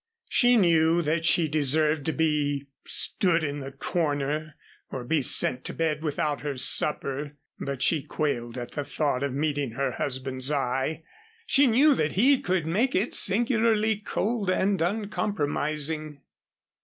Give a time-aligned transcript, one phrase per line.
[0.31, 4.55] She knew that she deserved to be stood in the corner
[4.89, 9.31] or be sent to bed without her supper, but she quailed at the thought of
[9.31, 11.03] meeting her husband's eye.
[11.45, 16.21] She knew that he could make it singularly cold and uncompromising.